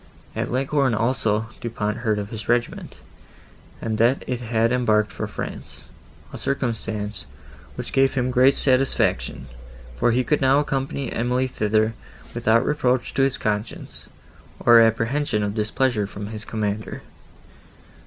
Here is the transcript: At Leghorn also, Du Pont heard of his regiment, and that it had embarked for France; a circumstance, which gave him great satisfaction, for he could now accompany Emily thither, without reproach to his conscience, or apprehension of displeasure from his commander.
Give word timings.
At 0.35 0.49
Leghorn 0.49 0.95
also, 0.95 1.49
Du 1.61 1.69
Pont 1.69 1.97
heard 1.97 2.17
of 2.17 2.31
his 2.31 2.49
regiment, 2.49 2.97
and 3.79 3.99
that 3.99 4.23
it 4.25 4.41
had 4.41 4.71
embarked 4.71 5.11
for 5.11 5.27
France; 5.27 5.83
a 6.33 6.39
circumstance, 6.39 7.27
which 7.75 7.93
gave 7.93 8.15
him 8.15 8.31
great 8.31 8.57
satisfaction, 8.57 9.45
for 9.95 10.11
he 10.11 10.23
could 10.23 10.41
now 10.41 10.57
accompany 10.57 11.11
Emily 11.13 11.45
thither, 11.45 11.93
without 12.33 12.65
reproach 12.65 13.13
to 13.13 13.21
his 13.21 13.37
conscience, 13.37 14.09
or 14.59 14.79
apprehension 14.79 15.43
of 15.43 15.53
displeasure 15.53 16.07
from 16.07 16.29
his 16.29 16.45
commander. 16.45 17.03